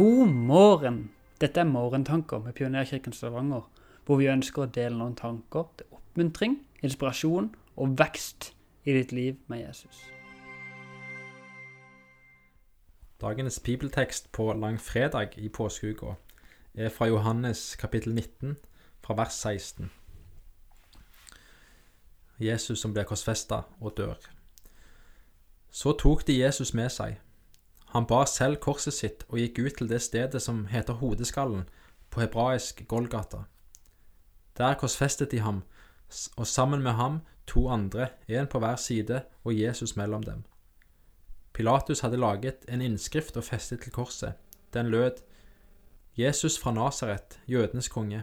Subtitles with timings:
[0.00, 1.10] God morgen!
[1.40, 3.70] Dette er Morgentanker med Pionerkirken Stavanger,
[4.06, 8.54] hvor vi ønsker å dele noen tanker til oppmuntring, inspirasjon og vekst
[8.88, 10.00] i ditt liv med Jesus.
[13.20, 16.16] Dagens bibeltekst på langfredag i påskeuka
[16.74, 18.56] er fra Johannes kapittel 19,
[19.04, 19.90] fra vers 16.
[22.40, 24.16] Jesus som blir korsfesta og dør.
[25.70, 27.20] Så tok de Jesus med seg.
[27.90, 31.64] Han bar selv korset sitt og gikk ut til det stedet som heter Hodeskallen,
[32.10, 33.44] på hebraisk Golgata.
[34.58, 35.62] Der korsfestet de ham,
[36.36, 40.44] og sammen med ham to andre, en på hver side og Jesus mellom dem.
[41.52, 44.32] Pilatus hadde laget en innskrift og festet til korset.
[44.74, 45.22] Den lød
[46.16, 48.22] Jesus fra Nasaret, jødenes konge.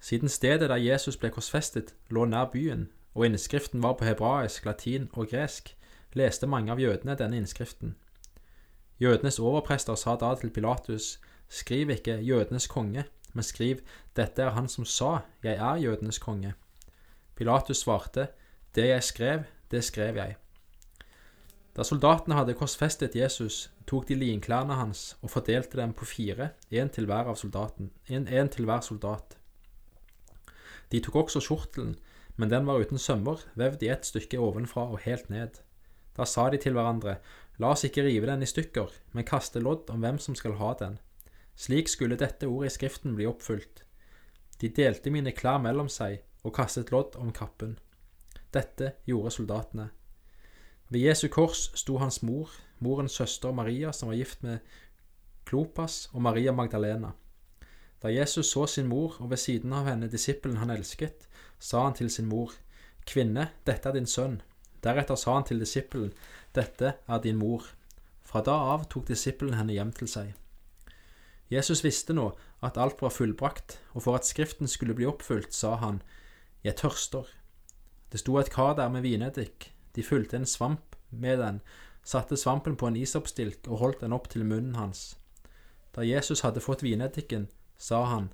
[0.00, 5.08] Siden stedet der Jesus ble korsfestet, lå nær byen, og innskriften var på hebraisk, latin
[5.12, 5.76] og gresk,
[6.12, 7.94] leste mange av jødene denne innskriften.
[9.00, 13.80] Jødenes overprester sa da til Pilatus, skriv ikke jødenes konge, men skriv
[14.16, 16.54] dette er han som sa, jeg er jødenes konge.
[17.36, 18.28] Pilatus svarte,
[18.74, 20.36] det jeg skrev, det skrev jeg.
[21.76, 26.92] Da soldatene hadde korsfestet Jesus, tok de linklærne hans og fordelte dem på fire, én
[26.92, 29.38] til hver av soldaten, en, til hver soldat.
[30.92, 31.94] De tok også skjortelen,
[32.36, 35.62] men den var uten sømmer, vevd i ett stykke ovenfra og helt ned.
[36.16, 37.16] Da sa de til hverandre,
[37.62, 40.72] la oss ikke rive den i stykker, men kaste lodd om hvem som skal ha
[40.80, 40.98] den.
[41.54, 43.84] Slik skulle dette ordet i Skriften bli oppfylt.
[44.60, 47.76] De delte mine klær mellom seg og kastet lodd om kappen.
[48.54, 49.88] Dette gjorde soldatene.
[50.92, 54.58] Ved Jesu kors sto hans mor, morens søster Maria, som var gift med
[55.48, 57.14] Klopas, og Maria Magdalena.
[58.02, 61.28] Da Jesus så sin mor og ved siden av henne disippelen han elsket,
[61.58, 62.52] sa han til sin mor,
[63.06, 64.40] Kvinne, dette er din sønn.
[64.82, 66.12] Deretter sa han til disippelen,
[66.54, 67.64] Dette er din mor.
[68.22, 70.32] Fra da av tok disippelen henne hjem til seg.
[71.52, 72.30] Jesus visste nå
[72.64, 76.02] at alt var fullbrakt, og for at Skriften skulle bli oppfylt, sa han,
[76.64, 77.26] Jeg tørster.
[78.12, 81.60] Det sto et kar der med vineddik, de fulgte en svamp med den,
[82.04, 85.16] satte svampen på en isoppstilk og holdt den opp til munnen hans.
[85.94, 88.32] Da Jesus hadde fått vineddiken, sa han,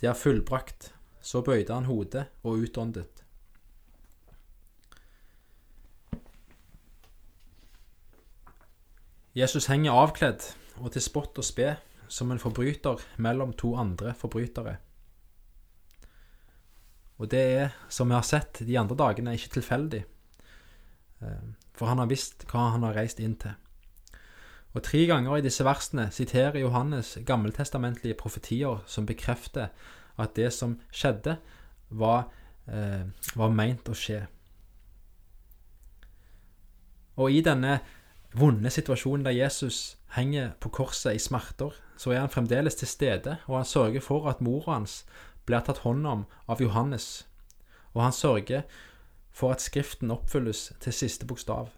[0.00, 0.92] Det er fullbrakt.
[1.20, 3.21] Så bøyde han hodet og utåndet.
[9.32, 10.44] Jesus henger avkledd
[10.82, 11.76] og til spott og spe
[12.12, 14.76] som en forbryter mellom to andre forbrytere.
[17.22, 20.02] Og det er, som vi har sett de andre dagene, ikke tilfeldig,
[21.72, 23.54] for han har visst hva han har reist inn til.
[24.72, 29.68] Og tre ganger i disse versene siterer Johannes gammeltestamentlige profetier som bekrefter
[30.20, 31.36] at det som skjedde,
[31.92, 32.30] var,
[32.66, 33.04] eh,
[33.36, 34.26] var meint å skje.
[37.16, 37.80] Og i denne
[38.32, 43.36] vonde situasjonen der Jesus henger på korset i smerter, så er han fremdeles til stede,
[43.46, 45.02] og han sørger for at mora hans
[45.46, 47.26] blir tatt hånd om av Johannes,
[47.92, 48.62] og han sørger
[49.32, 51.70] for at Skriften oppfylles til siste bokstav.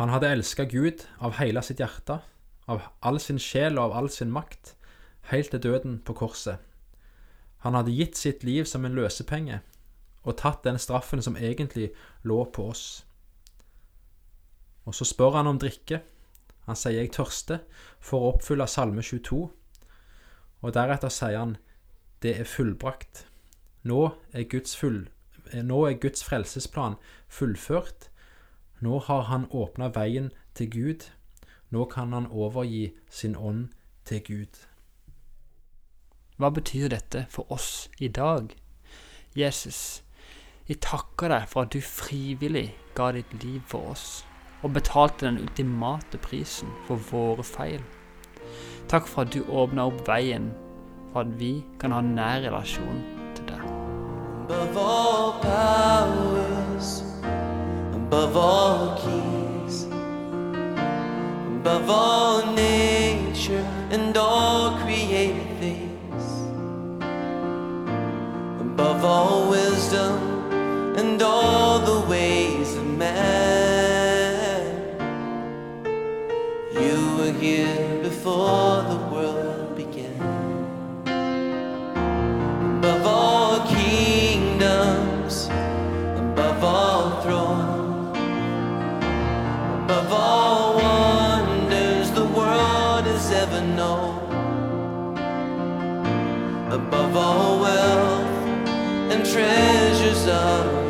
[0.00, 2.20] Han hadde elska Gud av hele sitt hjerte,
[2.68, 4.74] av all sin sjel og av all sin makt,
[5.32, 6.58] helt til døden på korset.
[7.62, 9.60] Han hadde gitt sitt liv som en løsepenge,
[10.22, 13.04] og tatt den straffen som egentlig lå på oss.
[14.84, 16.02] Og så spør han om drikke.
[16.66, 17.64] Han sier 'jeg tørster',
[18.00, 19.50] for å oppfylle Salme 22.
[20.62, 21.56] Og deretter sier han
[22.22, 23.26] 'det er fullbrakt'.
[23.84, 25.08] Nå er Guds, full,
[25.52, 26.94] nå er Guds frelsesplan
[27.28, 28.10] fullført.
[28.80, 31.10] Nå har han åpna veien til Gud.
[31.70, 33.68] Nå kan han overgi sin ånd
[34.04, 34.66] til Gud.
[36.36, 38.56] Hva betyr dette for oss i dag?
[39.36, 40.02] Jesus,
[40.68, 44.24] jeg takker deg for at du frivillig ga ditt liv for oss
[44.62, 47.82] og betalte den ultimate prisen for våre feil.
[48.88, 50.50] Takk for at du åpna opp veien
[51.12, 53.02] for at vi kan ha nær relasjon
[53.36, 53.64] til deg.
[54.48, 57.02] Above all powers,
[57.94, 58.82] above all
[61.62, 66.24] above all nature and all created things,
[68.60, 70.18] above all wisdom
[70.96, 72.61] and all the ways
[77.42, 80.14] Before the world began.
[82.78, 85.48] Above all kingdoms,
[86.16, 88.16] above all thrones,
[89.82, 95.16] above all wonders the world has ever known,
[96.70, 98.46] above all wealth
[99.10, 100.81] and treasures of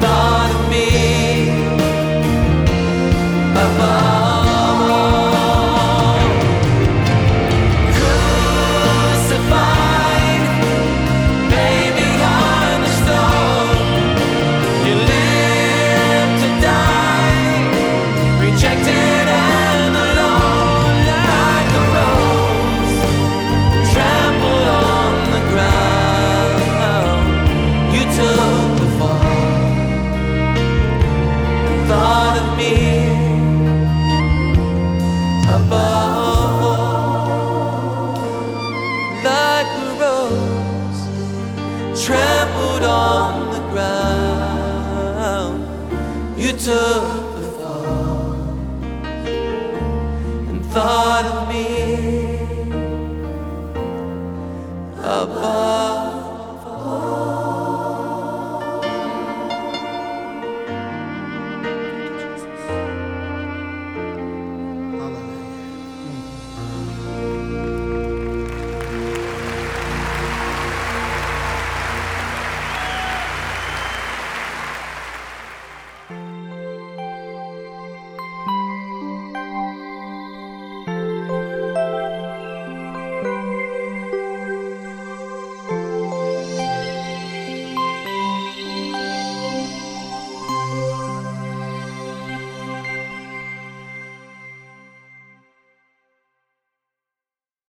[0.00, 0.35] thought.